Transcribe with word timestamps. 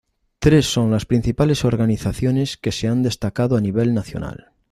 Tres 0.39 0.65
son 0.65 0.89
las 0.89 1.05
principales 1.05 1.63
organizaciones 1.63 2.57
que 2.57 2.71
se 2.71 2.87
han 2.87 3.03
destacado 3.03 3.55
a 3.55 3.61
nivel 3.61 3.93
nacional. 3.93 4.49